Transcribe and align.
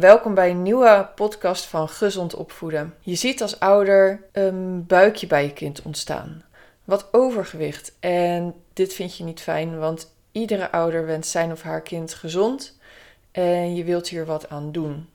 Welkom 0.00 0.34
bij 0.34 0.50
een 0.50 0.62
nieuwe 0.62 1.08
podcast 1.14 1.64
van 1.64 1.88
Gezond 1.88 2.34
Opvoeden. 2.34 2.94
Je 3.00 3.14
ziet 3.14 3.42
als 3.42 3.60
ouder 3.60 4.22
een 4.32 4.86
buikje 4.86 5.26
bij 5.26 5.44
je 5.44 5.52
kind 5.52 5.82
ontstaan. 5.82 6.44
Wat 6.84 7.08
overgewicht. 7.12 7.96
En 8.00 8.54
dit 8.72 8.94
vind 8.94 9.16
je 9.16 9.24
niet 9.24 9.40
fijn, 9.40 9.78
want 9.78 10.14
iedere 10.32 10.70
ouder 10.70 11.06
wenst 11.06 11.30
zijn 11.30 11.52
of 11.52 11.62
haar 11.62 11.80
kind 11.80 12.14
gezond 12.14 12.78
en 13.30 13.74
je 13.74 13.84
wilt 13.84 14.08
hier 14.08 14.26
wat 14.26 14.48
aan 14.48 14.72
doen. 14.72 15.08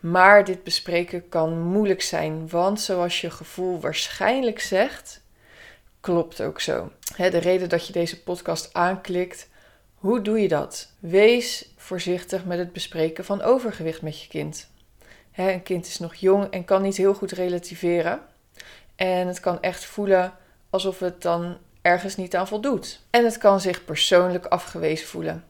Maar 0.00 0.44
dit 0.44 0.62
bespreken 0.62 1.28
kan 1.28 1.60
moeilijk 1.60 2.02
zijn, 2.02 2.48
want 2.48 2.80
zoals 2.80 3.20
je 3.20 3.30
gevoel 3.30 3.80
waarschijnlijk 3.80 4.60
zegt, 4.60 5.20
klopt 6.00 6.40
ook 6.40 6.60
zo. 6.60 6.90
de 7.16 7.38
reden 7.38 7.68
dat 7.68 7.86
je 7.86 7.92
deze 7.92 8.22
podcast 8.22 8.68
aanklikt, 8.72 9.48
hoe 9.94 10.22
doe 10.22 10.40
je 10.40 10.48
dat? 10.48 10.92
Wees 10.98 11.74
voorzichtig 11.86 12.44
met 12.44 12.58
het 12.58 12.72
bespreken 12.72 13.24
van 13.24 13.42
overgewicht 13.42 14.02
met 14.02 14.22
je 14.22 14.28
kind. 14.28 14.70
een 15.36 15.62
kind 15.62 15.86
is 15.86 15.98
nog 15.98 16.14
jong 16.14 16.50
en 16.50 16.64
kan 16.64 16.82
niet 16.82 16.96
heel 16.96 17.14
goed 17.14 17.32
relativeren. 17.32 18.20
En 18.96 19.26
het 19.26 19.40
kan 19.40 19.62
echt 19.62 19.84
voelen 19.84 20.32
alsof 20.70 20.98
het 20.98 21.22
dan 21.22 21.56
ergens 21.82 22.16
niet 22.16 22.36
aan 22.36 22.48
voldoet. 22.48 23.00
En 23.10 23.24
het 23.24 23.38
kan 23.38 23.60
zich 23.60 23.84
persoonlijk 23.84 24.46
afgewezen 24.46 25.06
voelen. 25.06 25.44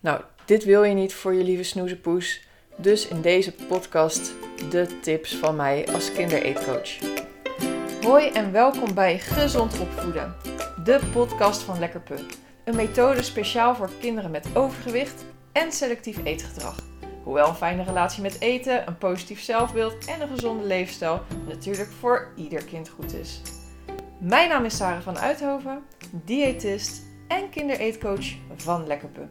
Nou, 0.00 0.20
dit 0.44 0.64
wil 0.64 0.82
je 0.82 0.94
niet 0.94 1.14
voor 1.14 1.34
je 1.34 1.44
lieve 1.44 1.62
snoezepoes. 1.62 2.42
Dus 2.76 3.08
in 3.08 3.20
deze 3.20 3.52
podcast 3.52 4.32
de 4.70 4.98
tips 5.00 5.36
van 5.36 5.56
mij 5.56 5.88
als 5.92 6.12
kindereetcoach. 6.12 6.98
Hoi 8.02 8.28
en 8.28 8.52
welkom 8.52 8.94
bij 8.94 9.18
Gezond 9.18 9.80
Opvoeden, 9.80 10.36
de 10.84 11.00
podcast 11.12 11.62
van 11.62 11.78
Lekkerpunt. 11.78 12.38
Een 12.64 12.76
methode 12.76 13.22
speciaal 13.22 13.74
voor 13.74 13.90
kinderen 14.00 14.30
met 14.30 14.46
overgewicht 14.54 15.24
en 15.58 15.72
selectief 15.72 16.24
eetgedrag. 16.24 16.76
Hoewel 17.22 17.48
een 17.48 17.54
fijne 17.54 17.82
relatie 17.82 18.22
met 18.22 18.40
eten, 18.40 18.88
een 18.88 18.98
positief 18.98 19.40
zelfbeeld 19.40 20.06
en 20.06 20.20
een 20.20 20.28
gezonde 20.28 20.66
leefstijl 20.66 21.22
natuurlijk 21.46 21.90
voor 21.98 22.32
ieder 22.36 22.64
kind 22.64 22.88
goed 22.88 23.14
is. 23.14 23.40
Mijn 24.18 24.48
naam 24.48 24.64
is 24.64 24.76
Sarah 24.76 25.02
van 25.02 25.18
Uithoven, 25.18 25.82
diëtist 26.10 27.02
en 27.28 27.50
kindereetcoach 27.50 28.26
van 28.56 28.86
Lekkerpunt. 28.86 29.30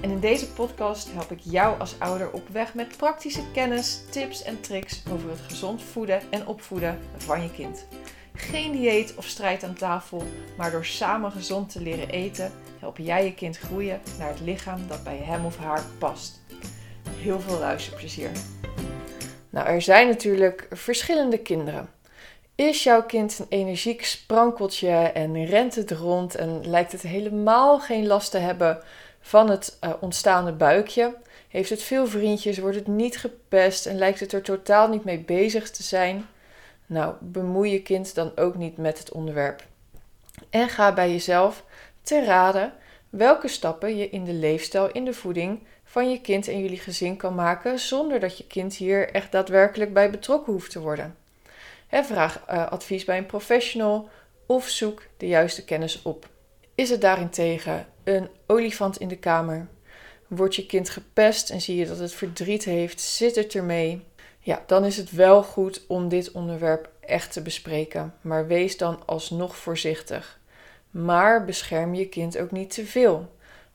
En 0.00 0.10
in 0.10 0.20
deze 0.20 0.52
podcast 0.52 1.12
help 1.12 1.30
ik 1.30 1.40
jou 1.40 1.80
als 1.80 1.94
ouder 1.98 2.32
op 2.32 2.48
weg 2.48 2.74
met 2.74 2.96
praktische 2.96 3.50
kennis, 3.52 4.04
tips 4.10 4.42
en 4.42 4.60
tricks 4.60 5.02
over 5.12 5.30
het 5.30 5.40
gezond 5.40 5.82
voeden 5.82 6.20
en 6.30 6.46
opvoeden 6.46 6.98
van 7.16 7.42
je 7.42 7.50
kind. 7.50 7.86
Geen 8.34 8.72
dieet 8.72 9.14
of 9.16 9.26
strijd 9.26 9.64
aan 9.64 9.74
tafel, 9.74 10.22
maar 10.56 10.70
door 10.70 10.84
samen 10.84 11.32
gezond 11.32 11.72
te 11.72 11.80
leren 11.80 12.08
eten, 12.08 12.52
help 12.78 12.98
jij 12.98 13.24
je 13.24 13.34
kind 13.34 13.58
groeien 13.58 14.00
naar 14.18 14.28
het 14.28 14.40
lichaam 14.40 14.86
dat 14.88 15.04
bij 15.04 15.16
hem 15.16 15.44
of 15.44 15.56
haar 15.56 15.84
past. 15.98 16.40
Heel 17.08 17.40
veel 17.40 17.58
luisterplezier. 17.58 18.30
Nou, 19.50 19.66
er 19.66 19.82
zijn 19.82 20.08
natuurlijk 20.08 20.66
verschillende 20.70 21.38
kinderen. 21.38 21.90
Is 22.54 22.82
jouw 22.82 23.02
kind 23.02 23.38
een 23.38 23.46
energiek 23.48 24.04
sprankeltje 24.04 24.90
en 24.90 25.44
rent 25.44 25.74
het 25.74 25.90
rond 25.90 26.34
en 26.34 26.70
lijkt 26.70 26.92
het 26.92 27.02
helemaal 27.02 27.80
geen 27.80 28.06
last 28.06 28.30
te 28.30 28.38
hebben 28.38 28.82
van 29.20 29.50
het 29.50 29.78
uh, 29.84 29.90
ontstaande 30.00 30.52
buikje? 30.52 31.14
Heeft 31.48 31.70
het 31.70 31.82
veel 31.82 32.06
vriendjes, 32.06 32.58
wordt 32.58 32.76
het 32.76 32.86
niet 32.86 33.18
gepest 33.18 33.86
en 33.86 33.98
lijkt 33.98 34.20
het 34.20 34.32
er 34.32 34.42
totaal 34.42 34.88
niet 34.88 35.04
mee 35.04 35.18
bezig 35.18 35.70
te 35.70 35.82
zijn? 35.82 36.26
Nou, 36.92 37.14
bemoei 37.20 37.70
je 37.70 37.82
kind 37.82 38.14
dan 38.14 38.32
ook 38.36 38.54
niet 38.54 38.76
met 38.76 38.98
het 38.98 39.12
onderwerp. 39.12 39.66
En 40.50 40.68
ga 40.68 40.94
bij 40.94 41.10
jezelf 41.10 41.64
te 42.02 42.24
raden 42.24 42.72
welke 43.10 43.48
stappen 43.48 43.96
je 43.96 44.10
in 44.10 44.24
de 44.24 44.32
leefstijl, 44.32 44.90
in 44.90 45.04
de 45.04 45.14
voeding 45.14 45.62
van 45.84 46.10
je 46.10 46.20
kind 46.20 46.48
en 46.48 46.60
jullie 46.60 46.78
gezin 46.78 47.16
kan 47.16 47.34
maken 47.34 47.78
zonder 47.78 48.20
dat 48.20 48.38
je 48.38 48.46
kind 48.46 48.74
hier 48.74 49.10
echt 49.10 49.32
daadwerkelijk 49.32 49.92
bij 49.92 50.10
betrokken 50.10 50.52
hoeft 50.52 50.70
te 50.70 50.80
worden. 50.80 51.16
vraag 51.90 52.44
uh, 52.50 52.68
advies 52.68 53.04
bij 53.04 53.18
een 53.18 53.26
professional 53.26 54.08
of 54.46 54.68
zoek 54.68 55.02
de 55.16 55.26
juiste 55.26 55.64
kennis 55.64 56.02
op. 56.02 56.28
Is 56.74 56.90
het 56.90 57.00
daarentegen 57.00 57.86
een 58.04 58.28
olifant 58.46 59.00
in 59.00 59.08
de 59.08 59.18
kamer? 59.18 59.66
Wordt 60.26 60.54
je 60.54 60.66
kind 60.66 60.90
gepest 60.90 61.50
en 61.50 61.60
zie 61.60 61.76
je 61.76 61.86
dat 61.86 61.98
het 61.98 62.14
verdriet 62.14 62.64
heeft? 62.64 63.00
Zit 63.00 63.34
het 63.36 63.54
ermee? 63.54 64.02
Ja, 64.44 64.62
dan 64.66 64.84
is 64.84 64.96
het 64.96 65.10
wel 65.10 65.42
goed 65.42 65.84
om 65.86 66.08
dit 66.08 66.30
onderwerp 66.32 66.90
echt 67.00 67.32
te 67.32 67.42
bespreken, 67.42 68.14
maar 68.20 68.46
wees 68.46 68.76
dan 68.76 69.02
alsnog 69.06 69.56
voorzichtig. 69.56 70.40
Maar 70.90 71.44
bescherm 71.44 71.94
je 71.94 72.08
kind 72.08 72.38
ook 72.38 72.50
niet 72.50 72.70
te 72.74 72.86
veel, 72.86 73.30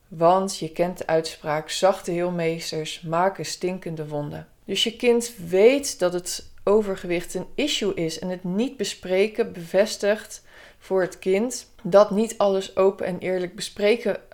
want 0.08 0.58
je 0.58 0.72
kent 0.72 0.98
de 0.98 1.06
uitspraak: 1.06 1.70
zachte 1.70 2.10
heelmeesters 2.10 3.00
maken 3.00 3.46
stinkende 3.46 4.08
wonden. 4.08 4.48
Dus 4.64 4.84
je 4.84 4.96
kind 4.96 5.32
weet 5.48 5.98
dat 5.98 6.12
het 6.12 6.50
overgewicht 6.64 7.34
een 7.34 7.46
issue 7.54 7.94
is 7.94 8.18
en 8.18 8.28
het 8.28 8.44
niet 8.44 8.76
bespreken 8.76 9.52
bevestigt 9.52 10.42
voor 10.78 11.00
het 11.00 11.18
kind 11.18 11.70
dat 11.82 12.10
niet 12.10 12.38
alles 12.38 12.76
open 12.76 13.06
en 13.06 13.18
eerlijk 13.18 13.80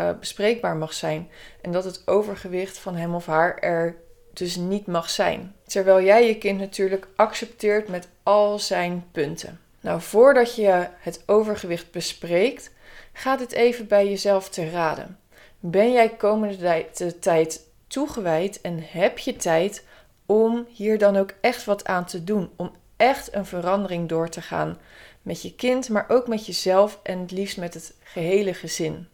uh, 0.00 0.10
bespreekbaar 0.20 0.76
mag 0.76 0.92
zijn 0.92 1.28
en 1.60 1.72
dat 1.72 1.84
het 1.84 2.02
overgewicht 2.06 2.78
van 2.78 2.96
hem 2.96 3.14
of 3.14 3.26
haar 3.26 3.58
er 3.58 3.96
dus 4.36 4.56
niet 4.56 4.86
mag 4.86 5.10
zijn. 5.10 5.54
Terwijl 5.66 6.02
jij 6.02 6.26
je 6.26 6.38
kind 6.38 6.58
natuurlijk 6.58 7.08
accepteert 7.16 7.88
met 7.88 8.08
al 8.22 8.58
zijn 8.58 9.04
punten. 9.12 9.60
Nou, 9.80 10.00
voordat 10.00 10.54
je 10.54 10.86
het 10.98 11.22
overgewicht 11.26 11.90
bespreekt, 11.90 12.70
ga 13.12 13.36
dit 13.36 13.52
even 13.52 13.86
bij 13.86 14.08
jezelf 14.08 14.48
te 14.48 14.70
raden. 14.70 15.18
Ben 15.60 15.92
jij 15.92 16.08
komende 16.08 16.86
tijd 17.20 17.66
toegewijd 17.86 18.60
en 18.60 18.84
heb 18.90 19.18
je 19.18 19.36
tijd 19.36 19.84
om 20.26 20.66
hier 20.72 20.98
dan 20.98 21.16
ook 21.16 21.34
echt 21.40 21.64
wat 21.64 21.84
aan 21.84 22.04
te 22.04 22.24
doen? 22.24 22.50
Om 22.56 22.72
echt 22.96 23.34
een 23.34 23.46
verandering 23.46 24.08
door 24.08 24.28
te 24.28 24.40
gaan 24.40 24.78
met 25.22 25.42
je 25.42 25.54
kind, 25.54 25.88
maar 25.88 26.04
ook 26.08 26.28
met 26.28 26.46
jezelf 26.46 27.00
en 27.02 27.18
het 27.18 27.30
liefst 27.30 27.56
met 27.56 27.74
het 27.74 27.94
gehele 28.02 28.54
gezin. 28.54 29.08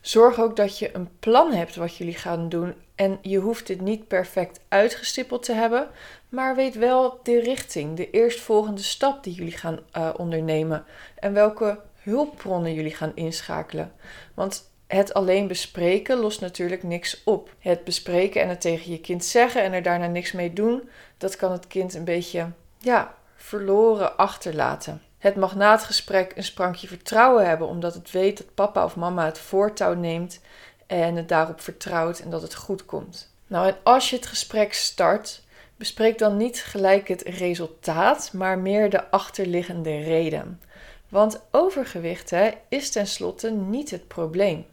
Zorg 0.00 0.40
ook 0.40 0.56
dat 0.56 0.78
je 0.78 0.94
een 0.94 1.18
plan 1.18 1.52
hebt 1.52 1.76
wat 1.76 1.96
jullie 1.96 2.14
gaan 2.14 2.48
doen. 2.48 2.74
En 2.94 3.18
je 3.22 3.38
hoeft 3.38 3.66
dit 3.66 3.80
niet 3.80 4.08
perfect 4.08 4.60
uitgestippeld 4.68 5.42
te 5.42 5.52
hebben, 5.52 5.88
maar 6.28 6.56
weet 6.56 6.74
wel 6.74 7.20
de 7.22 7.40
richting, 7.40 7.96
de 7.96 8.10
eerstvolgende 8.10 8.82
stap 8.82 9.24
die 9.24 9.34
jullie 9.34 9.56
gaan 9.56 9.78
uh, 9.96 10.10
ondernemen 10.16 10.84
en 11.14 11.32
welke 11.32 11.80
hulpbronnen 12.02 12.74
jullie 12.74 12.94
gaan 12.94 13.12
inschakelen. 13.14 13.92
Want 14.34 14.70
het 14.86 15.14
alleen 15.14 15.46
bespreken 15.46 16.18
lost 16.18 16.40
natuurlijk 16.40 16.82
niks 16.82 17.22
op. 17.24 17.54
Het 17.58 17.84
bespreken 17.84 18.42
en 18.42 18.48
het 18.48 18.60
tegen 18.60 18.92
je 18.92 19.00
kind 19.00 19.24
zeggen 19.24 19.62
en 19.62 19.72
er 19.72 19.82
daarna 19.82 20.06
niks 20.06 20.32
mee 20.32 20.52
doen, 20.52 20.88
dat 21.18 21.36
kan 21.36 21.52
het 21.52 21.66
kind 21.66 21.94
een 21.94 22.04
beetje, 22.04 22.50
ja, 22.78 23.14
verloren 23.36 24.16
achterlaten. 24.16 25.02
Het 25.20 25.36
mag 25.36 25.54
na 25.54 25.70
het 25.70 25.84
gesprek 25.84 26.32
een 26.36 26.44
sprankje 26.44 26.86
vertrouwen 26.86 27.48
hebben, 27.48 27.66
omdat 27.66 27.94
het 27.94 28.10
weet 28.10 28.36
dat 28.36 28.54
papa 28.54 28.84
of 28.84 28.96
mama 28.96 29.24
het 29.24 29.38
voortouw 29.38 29.94
neemt 29.94 30.40
en 30.86 31.16
het 31.16 31.28
daarop 31.28 31.60
vertrouwt 31.60 32.18
en 32.18 32.30
dat 32.30 32.42
het 32.42 32.54
goed 32.54 32.84
komt. 32.84 33.32
Nou, 33.46 33.66
en 33.66 33.76
als 33.82 34.10
je 34.10 34.16
het 34.16 34.26
gesprek 34.26 34.72
start, 34.72 35.42
bespreek 35.76 36.18
dan 36.18 36.36
niet 36.36 36.62
gelijk 36.62 37.08
het 37.08 37.22
resultaat, 37.22 38.32
maar 38.32 38.58
meer 38.58 38.90
de 38.90 39.10
achterliggende 39.10 39.98
reden. 40.02 40.60
Want 41.08 41.40
overgewicht 41.50 42.30
hè, 42.30 42.50
is 42.68 42.90
tenslotte 42.90 43.50
niet 43.50 43.90
het 43.90 44.08
probleem. 44.08 44.66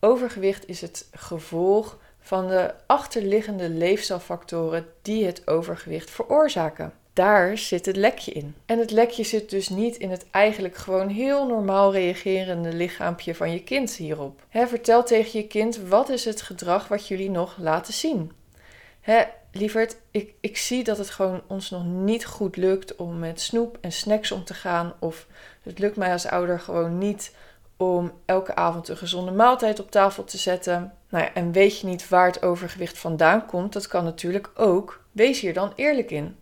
Overgewicht 0.00 0.68
is 0.68 0.80
het 0.80 1.08
gevolg 1.12 1.98
van 2.20 2.48
de 2.48 2.74
achterliggende 2.86 3.68
leefstijlfactoren 3.68 4.86
die 5.02 5.26
het 5.26 5.46
overgewicht 5.46 6.10
veroorzaken 6.10 6.92
daar 7.20 7.58
zit 7.58 7.86
het 7.86 7.96
lekje 7.96 8.32
in. 8.32 8.54
En 8.66 8.78
het 8.78 8.90
lekje 8.90 9.24
zit 9.24 9.50
dus 9.50 9.68
niet 9.68 9.96
in 9.96 10.10
het 10.10 10.26
eigenlijk 10.30 10.76
gewoon 10.76 11.08
heel 11.08 11.46
normaal 11.46 11.92
reagerende 11.92 12.72
lichaampje 12.72 13.34
van 13.34 13.52
je 13.52 13.62
kind 13.62 13.92
hierop. 13.92 14.42
vertel 14.50 15.04
tegen 15.04 15.40
je 15.40 15.46
kind 15.46 15.76
wat 15.76 16.08
is 16.08 16.24
het 16.24 16.42
gedrag 16.42 16.88
wat 16.88 17.08
jullie 17.08 17.30
nog 17.30 17.56
laten 17.58 17.92
zien. 17.92 18.32
He, 19.00 19.22
lieverd, 19.52 19.96
ik, 20.10 20.34
ik 20.40 20.56
zie 20.56 20.84
dat 20.84 20.98
het 20.98 21.10
gewoon 21.10 21.42
ons 21.46 21.70
nog 21.70 21.84
niet 21.84 22.26
goed 22.26 22.56
lukt 22.56 22.96
om 22.96 23.18
met 23.18 23.40
snoep 23.40 23.78
en 23.80 23.92
snacks 23.92 24.32
om 24.32 24.44
te 24.44 24.54
gaan. 24.54 24.92
Of 24.98 25.26
het 25.62 25.78
lukt 25.78 25.96
mij 25.96 26.12
als 26.12 26.26
ouder 26.26 26.60
gewoon 26.60 26.98
niet 26.98 27.34
om 27.76 28.12
elke 28.24 28.54
avond 28.54 28.88
een 28.88 28.96
gezonde 28.96 29.32
maaltijd 29.32 29.80
op 29.80 29.90
tafel 29.90 30.24
te 30.24 30.38
zetten. 30.38 30.92
Nou 31.08 31.24
ja, 31.24 31.34
en 31.34 31.52
weet 31.52 31.80
je 31.80 31.86
niet 31.86 32.08
waar 32.08 32.26
het 32.26 32.42
overgewicht 32.42 32.98
vandaan 32.98 33.46
komt, 33.46 33.72
dat 33.72 33.86
kan 33.86 34.04
natuurlijk 34.04 34.50
ook. 34.54 35.04
Wees 35.12 35.40
hier 35.40 35.54
dan 35.54 35.72
eerlijk 35.76 36.10
in 36.10 36.38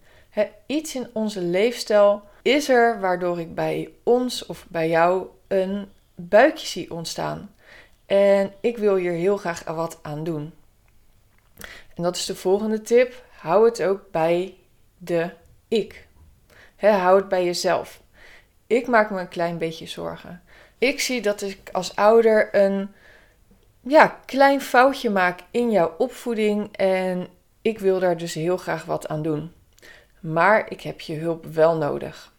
iets 0.67 0.95
in 0.95 1.11
onze 1.13 1.41
leefstijl 1.41 2.23
is 2.43 2.69
er 2.69 3.01
waardoor 3.01 3.41
ik 3.41 3.55
bij 3.55 3.93
ons 4.03 4.47
of 4.47 4.67
bij 4.69 4.89
jou 4.89 5.27
een 5.49 5.89
buikje 6.15 6.67
zie 6.67 6.91
ontstaan. 6.91 7.55
En 8.07 8.53
ik 8.61 8.79
wil 8.79 8.97
hier 8.97 9.13
heel 9.13 9.37
graag 9.37 9.65
wat 9.65 9.99
aan 10.03 10.25
doen. 10.25 10.53
En 11.95 12.03
dat 12.03 12.17
is 12.17 12.27
de 12.27 12.35
volgende 12.35 12.81
tip. 12.81 13.25
Hou 13.39 13.65
het 13.65 13.83
ook 13.83 14.11
bij 14.11 14.55
de 14.99 15.31
ik. 15.69 16.07
hou 16.77 17.17
het 17.17 17.29
bij 17.29 17.45
jezelf. 17.45 18.01
Ik 18.67 18.87
maak 18.87 19.11
me 19.11 19.21
een 19.21 19.29
klein 19.29 19.59
beetje 19.59 19.87
zorgen. 19.87 20.43
Ik 20.79 21.01
zie 21.01 21.23
dat 21.23 21.43
ik 21.43 21.71
als 21.73 21.97
ouder 21.97 22.55
een 22.55 22.89
ja, 23.81 24.19
klein 24.27 24.61
foutje 24.61 25.11
maak 25.11 25.41
in 25.51 25.71
jouw 25.71 25.95
opvoeding. 25.99 26.77
En 26.77 27.29
Ik 27.63 27.79
wil 27.79 28.01
daar 28.01 28.17
dus 28.17 28.35
heel 28.35 28.57
graag 28.57 28.85
wat 28.85 29.09
aan 29.09 29.23
doen. 29.23 29.53
Maar 30.21 30.71
ik 30.71 30.81
heb 30.81 31.01
je 31.01 31.17
hulp 31.17 31.47
wel 31.47 31.77
nodig. 31.77 32.33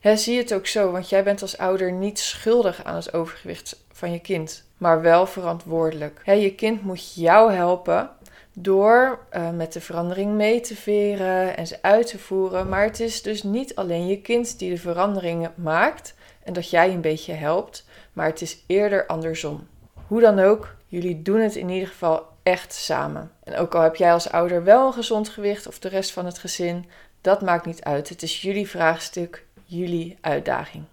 He, 0.00 0.16
zie 0.16 0.38
het 0.38 0.54
ook 0.54 0.66
zo, 0.66 0.90
want 0.90 1.08
jij 1.08 1.24
bent 1.24 1.42
als 1.42 1.58
ouder 1.58 1.92
niet 1.92 2.18
schuldig 2.18 2.84
aan 2.84 2.94
het 2.94 3.12
overgewicht 3.12 3.84
van 3.92 4.12
je 4.12 4.18
kind, 4.18 4.64
maar 4.76 5.00
wel 5.00 5.26
verantwoordelijk. 5.26 6.20
Je 6.24 6.54
kind 6.54 6.82
moet 6.82 7.14
jou 7.14 7.52
helpen 7.52 8.10
door 8.52 9.18
uh, 9.32 9.50
met 9.50 9.72
de 9.72 9.80
verandering 9.80 10.32
mee 10.32 10.60
te 10.60 10.74
veren 10.74 11.56
en 11.56 11.66
ze 11.66 11.78
uit 11.82 12.06
te 12.06 12.18
voeren. 12.18 12.68
Maar 12.68 12.84
het 12.84 13.00
is 13.00 13.22
dus 13.22 13.42
niet 13.42 13.74
alleen 13.74 14.06
je 14.06 14.20
kind 14.20 14.58
die 14.58 14.70
de 14.70 14.76
veranderingen 14.76 15.52
maakt 15.56 16.14
en 16.44 16.52
dat 16.52 16.70
jij 16.70 16.92
een 16.92 17.00
beetje 17.00 17.32
helpt, 17.32 17.84
maar 18.12 18.26
het 18.26 18.40
is 18.40 18.64
eerder 18.66 19.06
andersom. 19.06 19.66
Hoe 20.06 20.20
dan 20.20 20.38
ook, 20.38 20.76
jullie 20.86 21.22
doen 21.22 21.40
het 21.40 21.56
in 21.56 21.68
ieder 21.68 21.88
geval 21.88 22.26
echt 22.48 22.72
samen. 22.72 23.32
En 23.44 23.56
ook 23.56 23.74
al 23.74 23.82
heb 23.82 23.96
jij 23.96 24.12
als 24.12 24.30
ouder 24.30 24.64
wel 24.64 24.86
een 24.86 24.92
gezond 24.92 25.28
gewicht 25.28 25.66
of 25.66 25.78
de 25.78 25.88
rest 25.88 26.12
van 26.12 26.26
het 26.26 26.38
gezin, 26.38 26.90
dat 27.20 27.42
maakt 27.42 27.66
niet 27.66 27.84
uit. 27.84 28.08
Het 28.08 28.22
is 28.22 28.42
jullie 28.42 28.68
vraagstuk, 28.68 29.44
jullie 29.64 30.18
uitdaging. 30.20 30.84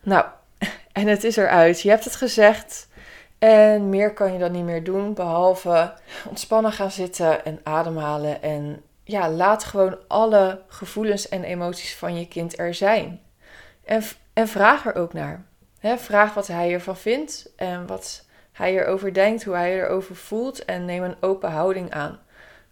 Nou, 0.00 0.24
en 0.92 1.06
het 1.06 1.24
is 1.24 1.36
eruit. 1.36 1.80
Je 1.80 1.88
hebt 1.88 2.04
het 2.04 2.16
gezegd. 2.16 2.88
En 3.38 3.88
meer 3.88 4.12
kan 4.12 4.32
je 4.32 4.38
dan 4.38 4.52
niet 4.52 4.64
meer 4.64 4.84
doen, 4.84 5.14
behalve 5.14 5.94
ontspannen 6.28 6.72
gaan 6.72 6.90
zitten 6.90 7.44
en 7.44 7.60
ademhalen. 7.62 8.42
En 8.42 8.82
ja, 9.04 9.30
laat 9.30 9.64
gewoon 9.64 9.98
alle 10.08 10.62
gevoelens 10.68 11.28
en 11.28 11.44
emoties 11.44 11.96
van 11.96 12.18
je 12.18 12.28
kind 12.28 12.58
er 12.58 12.74
zijn. 12.74 13.20
En, 13.84 14.02
en 14.32 14.48
vraag 14.48 14.86
er 14.86 14.94
ook 14.94 15.12
naar. 15.12 15.44
vraag 15.80 16.34
wat 16.34 16.46
hij 16.46 16.72
ervan 16.72 16.96
vindt 16.96 17.50
en 17.56 17.86
wat 17.86 18.26
hij 18.58 18.76
erover 18.76 19.14
denkt, 19.14 19.44
hoe 19.44 19.54
hij 19.54 19.80
erover 19.80 20.16
voelt. 20.16 20.64
En 20.64 20.84
neem 20.84 21.02
een 21.02 21.16
open 21.20 21.50
houding 21.50 21.90
aan. 21.90 22.18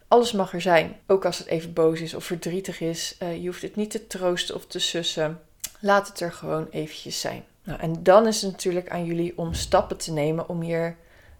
Alles 0.08 0.32
mag 0.32 0.52
er 0.52 0.60
zijn, 0.60 0.96
ook 1.06 1.24
als 1.24 1.38
het 1.38 1.46
even 1.46 1.72
boos 1.72 2.00
is 2.00 2.14
of 2.14 2.24
verdrietig 2.24 2.80
is. 2.80 3.16
Uh, 3.22 3.36
je 3.36 3.46
hoeft 3.46 3.62
het 3.62 3.76
niet 3.76 3.90
te 3.90 4.06
troosten 4.06 4.54
of 4.54 4.66
te 4.66 4.78
sussen. 4.78 5.40
Laat 5.80 6.08
het 6.08 6.20
er 6.20 6.32
gewoon 6.32 6.68
eventjes 6.70 7.20
zijn. 7.20 7.44
Nou, 7.62 7.80
en 7.80 8.02
dan 8.02 8.26
is 8.26 8.42
het 8.42 8.50
natuurlijk 8.52 8.88
aan 8.88 9.04
jullie 9.04 9.38
om 9.38 9.54
stappen 9.54 9.96
te 9.96 10.12
nemen 10.12 10.48
om 10.48 10.60
hier 10.60 10.96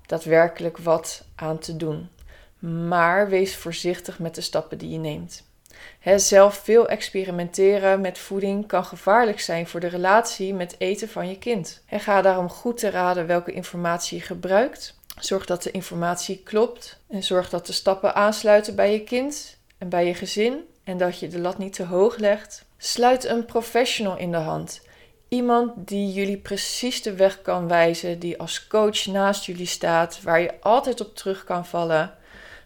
daadwerkelijk 0.07 0.79
wat 0.79 1.25
aan 1.35 1.59
te 1.59 1.77
doen. 1.77 2.09
Maar 2.89 3.29
wees 3.29 3.57
voorzichtig 3.57 4.19
met 4.19 4.35
de 4.35 4.41
stappen 4.41 4.79
die 4.79 4.91
je 4.91 4.99
neemt. 4.99 5.45
He, 5.99 6.19
zelf 6.19 6.55
veel 6.55 6.89
experimenteren 6.89 8.01
met 8.01 8.19
voeding 8.19 8.67
kan 8.67 8.85
gevaarlijk 8.85 9.41
zijn 9.41 9.67
voor 9.67 9.81
de 9.81 9.87
relatie 9.87 10.55
met 10.55 10.75
eten 10.79 11.09
van 11.09 11.29
je 11.29 11.39
kind. 11.39 11.83
En 11.89 12.01
ga 12.01 12.23
daarom 12.23 12.49
goed 12.49 12.79
te 12.79 12.91
raden 12.91 13.27
welke 13.27 13.53
informatie 13.53 14.19
je 14.19 14.25
gebruikt. 14.25 14.95
Zorg 15.19 15.47
dat 15.47 15.63
de 15.63 15.71
informatie 15.71 16.43
klopt 16.45 17.01
en 17.09 17.23
zorg 17.23 17.51
dat 17.51 17.67
de 17.67 17.73
stappen 17.73 18.15
aansluiten 18.15 18.75
bij 18.75 18.93
je 18.93 19.01
kind 19.05 19.59
en 19.79 19.89
bij 19.89 20.07
je 20.07 20.15
gezin 20.15 20.65
en 20.85 20.99
dat 20.99 21.19
je 21.19 21.29
de 21.29 21.39
lat 21.39 21.59
niet 21.59 21.73
te 21.73 21.85
hoog 21.85 22.17
legt. 22.17 22.65
Sluit 22.79 23.25
een 23.25 23.45
professional 23.45 24.17
in 24.17 24.31
de 24.31 24.37
hand. 24.37 24.81
Iemand 25.29 25.73
die 25.77 26.13
jullie 26.13 26.39
precies 26.39 27.03
de 27.03 27.15
weg 27.15 27.43
kan 27.43 27.69
wijzen, 27.69 28.19
die 28.19 28.39
als 28.41 28.67
coach 28.67 29.07
naast 29.07 29.45
jullie 29.45 29.67
staat, 29.67 30.23
waar 30.23 30.41
je 30.41 30.61
altijd 30.61 31.01
op 31.01 31.17
terug 31.17 31.45
kan 31.45 31.67
vallen. 31.67 32.15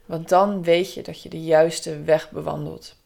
Want 0.07 0.29
dan 0.29 0.62
weet 0.62 0.95
je 0.95 1.03
dat 1.03 1.23
je 1.23 1.29
de 1.29 1.43
juiste 1.43 2.03
weg 2.03 2.31
bewandelt. 2.31 2.97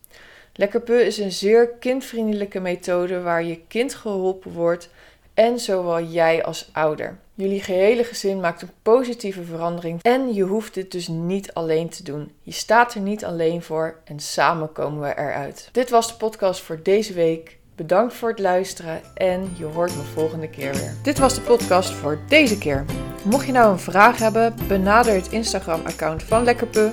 Lekkerpeu 0.56 1.00
is 1.00 1.18
een 1.18 1.32
zeer 1.32 1.68
kindvriendelijke 1.68 2.60
methode 2.60 3.20
waar 3.20 3.44
je 3.44 3.60
kind 3.68 3.94
geholpen 3.94 4.52
wordt 4.52 4.88
en 5.34 5.58
zowel 5.58 6.02
jij 6.02 6.44
als 6.44 6.68
ouder. 6.72 7.18
Jullie 7.34 7.62
gehele 7.62 8.04
gezin 8.04 8.40
maakt 8.40 8.62
een 8.62 8.70
positieve 8.82 9.44
verandering 9.44 10.02
en 10.02 10.34
je 10.34 10.42
hoeft 10.42 10.74
dit 10.74 10.92
dus 10.92 11.08
niet 11.08 11.54
alleen 11.54 11.88
te 11.88 12.02
doen. 12.02 12.32
Je 12.42 12.52
staat 12.52 12.94
er 12.94 13.00
niet 13.00 13.24
alleen 13.24 13.62
voor 13.62 13.96
en 14.04 14.20
samen 14.20 14.72
komen 14.72 15.00
we 15.00 15.18
eruit. 15.18 15.68
Dit 15.72 15.90
was 15.90 16.08
de 16.08 16.14
podcast 16.14 16.60
voor 16.60 16.80
deze 16.82 17.12
week. 17.12 17.58
Bedankt 17.76 18.14
voor 18.14 18.28
het 18.28 18.38
luisteren 18.38 19.00
en 19.14 19.54
je 19.58 19.64
hoort 19.64 19.96
me 19.96 20.02
volgende 20.02 20.48
keer 20.48 20.72
weer. 20.72 20.94
Dit 21.02 21.18
was 21.18 21.34
de 21.34 21.40
podcast 21.40 21.90
voor 21.90 22.18
deze 22.28 22.58
keer. 22.58 22.84
Mocht 23.24 23.46
je 23.46 23.52
nou 23.52 23.72
een 23.72 23.78
vraag 23.78 24.18
hebben, 24.18 24.54
benader 24.68 25.14
het 25.14 25.32
Instagram-account 25.32 26.22
van 26.22 26.44
Lekkerpe, 26.44 26.92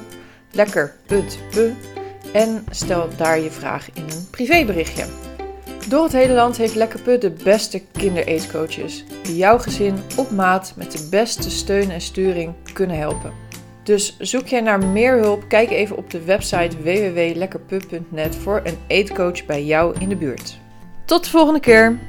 lekker.pe 0.52 2.01
en 2.34 2.66
stel 2.70 3.10
daar 3.18 3.40
je 3.40 3.52
vraag 3.52 3.90
in 3.94 4.04
een 4.04 4.30
privéberichtje. 4.30 5.06
Door 5.88 6.04
het 6.04 6.14
hele 6.14 6.34
land 6.34 6.58
heeft 6.58 6.76
Lekkerpe 6.76 7.18
de 7.18 7.32
beste 7.44 7.82
kindereetcoaches 7.92 9.06
die 9.24 9.36
jouw 9.36 9.58
gezin 9.58 9.96
op 10.18 10.32
maat 10.32 10.74
met 10.76 10.92
de 10.92 11.08
beste 11.10 11.50
steun 11.50 11.92
en 11.92 12.02
sturing 12.02 12.54
kunnen 12.74 12.98
helpen. 12.98 13.34
Dus 13.84 14.18
zoek 14.20 14.48
jij 14.48 14.62
naar 14.62 14.86
meer 14.86 15.18
hulp, 15.18 15.44
kijk 15.48 15.70
even 15.70 15.98
op 15.98 16.10
de 16.10 16.24
website 16.24 16.78
www.lekkerpub.net 16.78 18.36
voor 18.36 18.62
een 18.64 18.78
eetcoach 18.88 19.46
bij 19.46 19.64
jou 19.64 19.96
in 20.00 20.10
de 20.10 20.16
buurt. 20.16 20.60
Tot 21.06 21.24
de 21.24 21.30
volgende 21.30 21.60
keer! 21.60 22.00